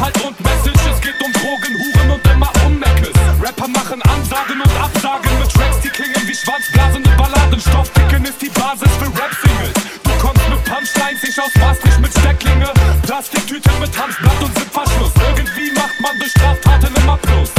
[0.00, 0.80] Inhalt und Message.
[0.90, 3.12] Es geht um Drogen, Huren und immer um Meckes.
[3.38, 7.60] Rapper machen Ansagen und Absagen mit Tracks, die klingen wie schwanzblasende Balladen.
[7.60, 9.76] Stoffticken ist die Basis für Rap-Singles.
[10.04, 12.72] Du kommst mit Punchlines, ich aus Maastricht mit Stecklinge.
[13.02, 15.12] Plastiktüte mit Tanzblatt und Zipverschluss.
[15.28, 17.50] Irgendwie macht man durch Straftaten immer Plus.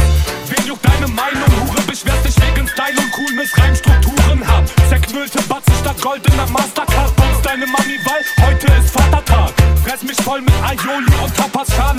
[0.50, 1.52] Wen juckt deine Meinung?
[1.62, 4.66] Hure beschwerst dich wegen Style und Coolness, Reimstrukturen hat.
[4.90, 7.16] Zerknüllte Batzen statt goldener Mastercard.
[7.16, 9.54] Bumst deine Mami, weil heute ist Vatertag.
[9.86, 11.91] Fress mich voll mit Aioli und Tapas-Schalen.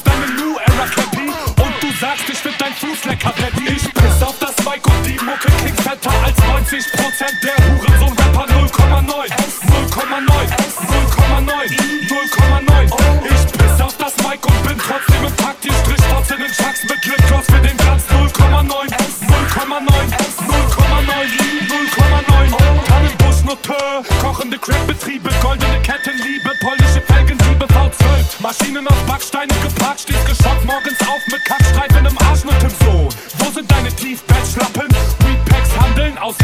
[0.00, 3.68] Auf deine New Era Cappy und du sagst, ich find dein Fuß lecker, Daddy.
[3.68, 6.84] Ich piss auf das Mic und die Mucke klingt fetter als 90%
[7.42, 9.28] der Hurensohn-Rapper 0,9.
[9.90, 10.48] 0,9.
[10.88, 11.80] 0,9.
[12.08, 12.90] 0,9.
[13.24, 15.62] Ich piss auf das Mic und bin trotzdem im Takt.
[15.62, 18.70] Hier Strichtrotz in den Chucks mit Lipgloss für den Glanz 0,9.
[18.70, 19.90] 0,9.
[20.48, 21.10] 0,9.
[21.68, 22.84] 0,9.
[22.86, 26.79] Tannenbus, Noteur, kochende Crackbetriebe, goldene Kettenliebe, polnische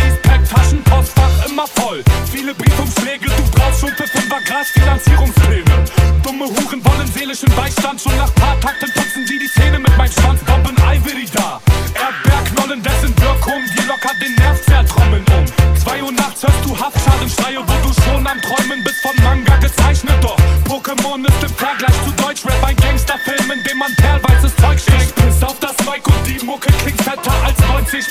[0.06, 2.02] Eastpack, Taschen, Postfach immer voll.
[2.32, 5.84] Viele Briefumschläge, du brauchst schon für 5 Gras Finanzierungspläne.
[6.22, 10.12] Dumme Huren wollen seelischen Beistand, schon nach paar Takten putzen sie die Zähne mit meinem
[10.12, 11.60] Schwanz, Bomben Ivory da.
[11.94, 15.44] Erdbeerknollen, dessen Wirkung dir locker den Nerv zertrommeln um.
[15.76, 20.16] 2 Uhr nachts hörst du Haftschadenschreie, wo du schon am Träumen bist von Manga gezeichnet.
[20.20, 20.36] Doch
[20.68, 25.14] Pokémon ist im Vergleich zu Deutschrap ein Gangsterfilm, in dem man perlweißes Zeug steckt.
[25.16, 28.04] Piss auf das Mic und die Mucke klingt fetter als 90%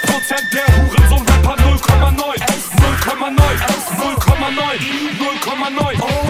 [0.53, 1.34] der Hurensohn-Rapper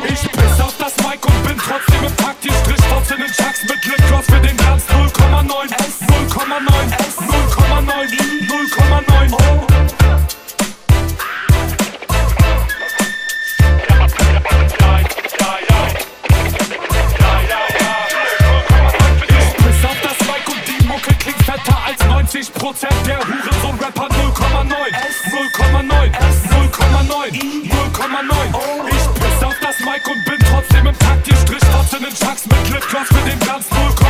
[0.07, 2.43] Ich piss auf das Mic und bin trotzdem im Takt.
[2.43, 5.45] Die Strichtrotz in den Chucks mit Lipgloss für den Glanz 0,9.
[5.45, 6.95] 0,9.
[7.27, 8.15] 0,9.
[8.47, 9.35] 0,9.
[19.27, 24.75] Ich piss auf das Mic und die Mucke klingt fetter als 90% der Hurensohn-Rapper 0,9
[25.31, 26.11] 0,9
[26.75, 28.84] 0,9 0,9 Ich piss auf
[29.77, 31.27] das Mic und bin trotzdem im Takt.
[31.27, 34.04] Ihr Strich trotzdem den Chucks mit Lipgloss mit den ganz 0,0.